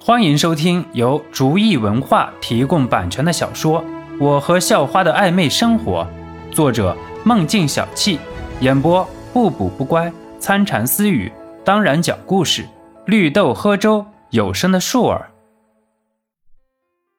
[0.00, 3.82] 欢迎收听由竹意文化提供版权的小说
[4.20, 6.06] 《我和校花的暧昧生活》，
[6.54, 8.16] 作者梦境小憩，
[8.60, 11.30] 演播不补不乖、参禅私语，
[11.64, 12.64] 当然讲故事，
[13.06, 15.32] 绿豆喝粥，有声的树儿。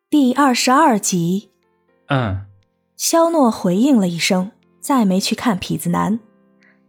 [0.10, 1.52] 第二十二集，
[2.08, 2.46] 嗯，
[2.96, 6.20] 肖诺回应了一声，再没去看痞子男。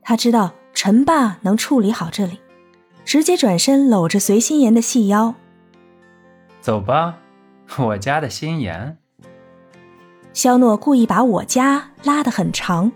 [0.02, 2.38] 他知道陈爸能处理好这里，
[3.04, 5.34] 直接转身搂着随心妍的细腰。
[6.60, 7.16] 走吧，
[7.78, 8.98] 我家的心妍。
[10.32, 12.92] 肖诺故意把我家拉得很长。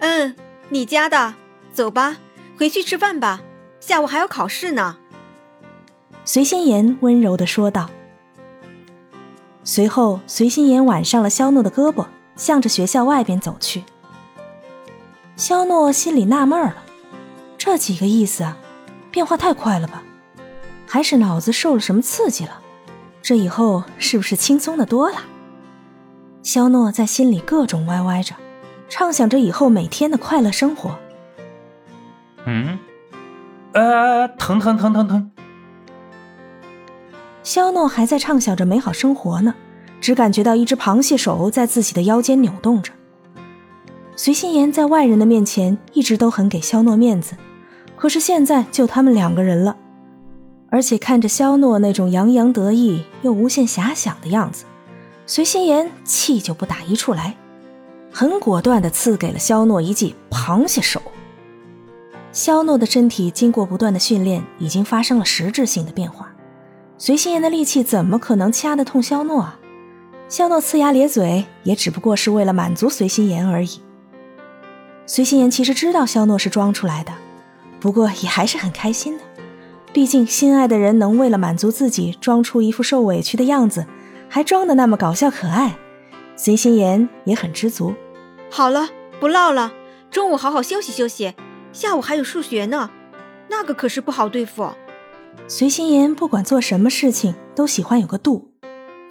[0.00, 0.34] 嗯，
[0.68, 1.34] 你家的，
[1.72, 2.16] 走吧，
[2.58, 3.40] 回去吃饭吧，
[3.80, 4.96] 下午还有考试呢。
[6.24, 7.88] 随心妍温柔的说道。
[9.62, 12.06] 随后，随心妍挽上了肖诺的胳膊，
[12.36, 13.84] 向着学校外边走去。
[15.36, 16.82] 肖诺心里纳闷了，
[17.56, 18.58] 这几个意思啊，
[19.10, 20.02] 变化太快了吧？
[20.86, 22.60] 还是脑子受了什么刺激了？
[23.24, 25.16] 这以后是不是轻松的多了？
[26.42, 28.34] 肖诺在心里各种歪歪着，
[28.90, 30.94] 畅想着以后每天的快乐生活。
[32.44, 32.78] 嗯，
[33.72, 35.30] 呃，疼疼疼疼疼！
[37.42, 39.54] 肖诺还在畅想着美好生活呢，
[40.02, 42.92] 只感觉到一只螃蟹手在自己的腰间扭动着。
[44.16, 47.34] 随心妍在外人的面前一直都很给肖诺面子，
[47.96, 49.78] 可是现在就他们两个人了。
[50.74, 54.64] 而且看着肖诺那种洋洋得意又无限遐想的样子，
[55.24, 57.36] 随心妍气就不打一处来，
[58.10, 61.00] 很果断地赐给了肖诺一记螃蟹手。
[62.32, 66.32] 肖诺的身体经过不断的训练，已经发生了实质性的变化，
[66.98, 69.56] 随心妍的力气怎么可能掐得痛肖诺啊？
[70.28, 73.80] 肖诺呲牙咧嘴，也只不过是为了满足随心妍而已。
[75.06, 77.12] 随心妍其实知道肖诺是装出来的，
[77.78, 79.22] 不过也还是很开心的。
[79.94, 83.86] 毕竟，心爱的人能为了满足自己，装出一副受委屈的样子，
[84.28, 85.76] 还装的那么搞笑可爱，
[86.34, 87.94] 随心妍也很知足。
[88.50, 88.88] 好了，
[89.20, 89.72] 不唠了，
[90.10, 91.34] 中午好好休息休息，
[91.72, 92.90] 下午还有数学呢，
[93.48, 94.68] 那个可是不好对付。
[95.46, 98.50] 随心妍不管做什么事情都喜欢有个度，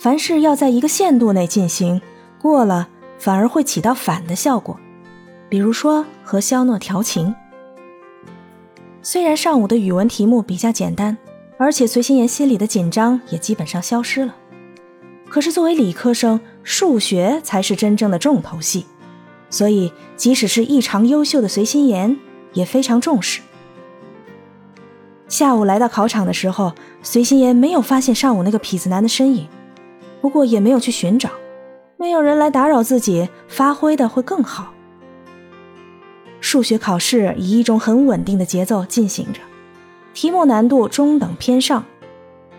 [0.02, 2.02] 凡事要在一个限度内进行，
[2.42, 4.78] 过了反而会起到反的效果。
[5.48, 7.34] 比如说和肖诺调情。
[9.06, 11.18] 虽然上午的语文题目比较简单，
[11.58, 14.34] 而且随心妍心里的紧张也基本上消失了，
[15.28, 18.86] 可是作为理科生，数学才是真正的重头戏，
[19.50, 22.18] 所以即使是异常优秀的随心妍
[22.54, 23.42] 也非常重视。
[25.28, 26.72] 下午来到考场的时候，
[27.02, 29.50] 随心妍没有发现上午那个痞子男的身影，
[30.22, 31.30] 不过也没有去寻找，
[31.98, 34.72] 没有人来打扰自己，发挥的会更好。
[36.54, 39.40] 数学考试以一种很稳定的节奏进行着，
[40.14, 41.84] 题目难度中等偏上，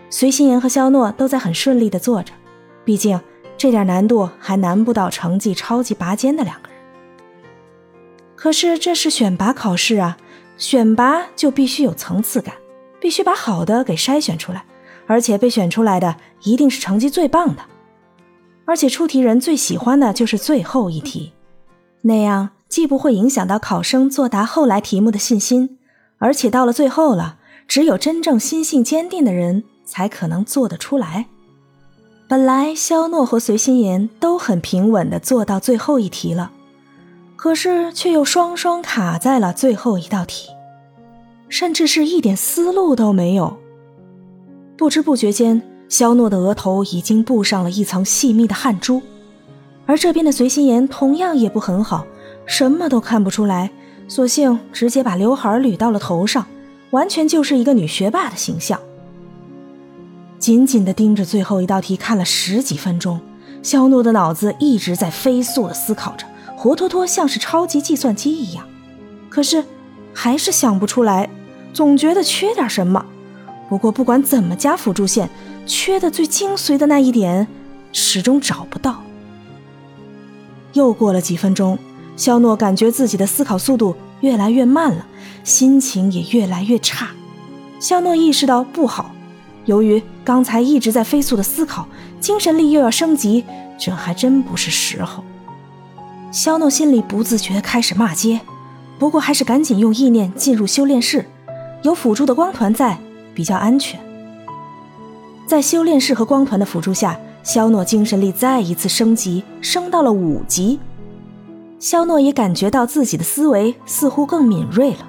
[0.09, 2.33] 随心妍和肖诺都在很顺利的做着，
[2.83, 3.17] 毕竟
[3.55, 6.77] 这点难度还难不到成绩超级拔尖的两个人。
[8.35, 10.17] 可是这是选拔考试啊，
[10.57, 12.53] 选拔就必须有层次感，
[12.99, 14.65] 必须把好的给筛选出来，
[15.07, 17.61] 而且被选出来的一定是成绩最棒的，
[18.65, 21.31] 而且出题人最喜欢的就是最后一题，
[22.01, 22.49] 那样。
[22.75, 25.77] 既不会影响到考生作答后来题目的信心，
[26.17, 27.37] 而且到了最后了，
[27.69, 31.27] 只有真正心性坚定的人才可能做得出来。
[32.27, 36.51] 本来肖诺和随心妍都很平稳地做到最后一题了，
[37.37, 40.49] 可是却又双双卡在了最后一道题，
[41.47, 43.55] 甚至是一点思路都没有。
[44.75, 49.01] 不知不觉间，肖诺的额头已经布上了一层细密的汗珠，
[49.85, 52.05] 而这边的随心妍同样也不很好。
[52.45, 53.71] 什么都看不出来，
[54.07, 56.45] 索性直接把刘海捋到了头上，
[56.91, 58.79] 完全就是一个女学霸的形象。
[60.37, 63.19] 紧紧地盯着最后一道题看了十几分钟，
[63.63, 68.63] 肖诺的脑子一直在飞速地思考着，活脱脱像是超级计算机一样。
[69.27, 69.63] 可是
[70.13, 71.27] 还是想不出来，
[71.73, 73.03] 总觉得缺点什么。
[73.67, 75.27] 不过不管怎么加辅助线，
[75.65, 77.47] 缺的最精髓的那一点，
[77.91, 79.01] 始终找不到。
[80.73, 81.79] 又过了几分钟。
[82.15, 85.05] 肖诺感觉自己的思考速度越来越慢了，
[85.43, 87.09] 心情也越来越差。
[87.79, 89.11] 肖诺意识到不好，
[89.65, 91.87] 由于刚才一直在飞速的思考，
[92.19, 93.43] 精神力又要升级，
[93.77, 95.23] 这还真不是时候。
[96.31, 98.39] 肖诺心里不自觉开始骂街，
[98.97, 101.25] 不过还是赶紧用意念进入修炼室，
[101.83, 102.97] 有辅助的光团在，
[103.33, 103.99] 比较安全。
[105.45, 110.79] 在修炼室和光团的辅助下，肖诺精神力再一次升级，升到了五级。
[111.79, 115.07] 肖诺也感觉到自己的思维似乎更敏锐了。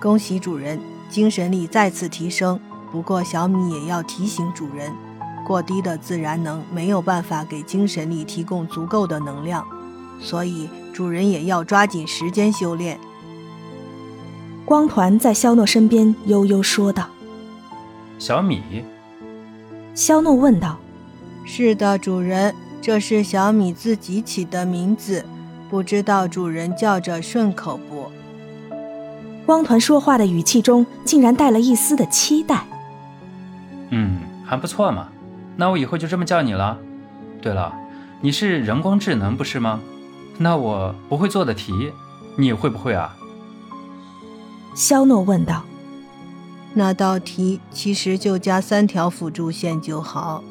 [0.00, 2.58] 恭喜主人，精神力再次提升，
[2.92, 4.92] 不过小米也要提醒主人，
[5.46, 9.66] 过低的自然能没有办法给精神力提供足够的能量，
[10.20, 12.98] 所以主人也要抓紧时间修炼。
[14.64, 17.08] 光团在肖诺身边悠悠说道
[18.18, 18.84] ：“小米。”
[19.94, 20.76] 肖诺问道
[21.46, 25.24] ：“是的，主人，这是小米自己起的名字，
[25.68, 28.10] 不知道主人叫着顺口不？”
[29.44, 32.66] 光团说话的语气中竟然带了一丝的期待。
[33.90, 35.08] “嗯，还不错嘛，
[35.56, 36.78] 那我以后就这么叫你了。
[37.40, 37.72] 对了，
[38.20, 39.80] 你是人工智能不是吗？
[40.36, 41.92] 那我不会做的题，
[42.36, 43.16] 你会不会啊？”
[44.76, 45.64] 肖诺问道
[46.74, 50.44] ：“那道题其实就加三条辅助线就好。”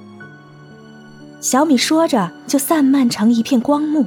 [1.40, 4.06] 小米说着，就散漫成一片光幕，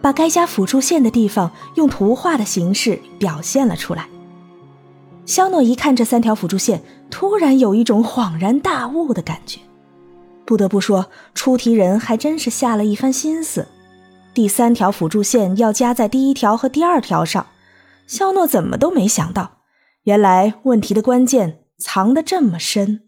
[0.00, 4.08] 把该加辅助线的地方用图画的形式表现了出来。
[5.26, 9.60] 肖诺一看这三条辅助线，突然有一种恍然大悟的感觉。
[10.46, 13.66] 不得不说，出题人还真是下了一番心思。
[14.32, 17.44] 第三条辅助线要加在第一条和第二条上，
[18.06, 19.58] 肖诺怎么都没想到。
[20.04, 23.07] 原来问题的关键藏得这么深。